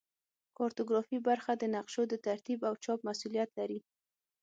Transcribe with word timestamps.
کارتوګرافي 0.57 1.17
برخه 1.27 1.51
د 1.57 1.63
نقشو 1.75 2.03
د 2.09 2.13
ترتیب 2.25 2.59
او 2.69 2.73
چاپ 2.83 2.99
مسوولیت 3.07 3.49
لري 3.59 3.79